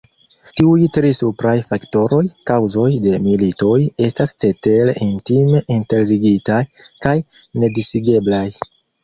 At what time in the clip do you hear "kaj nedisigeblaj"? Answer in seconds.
7.07-8.45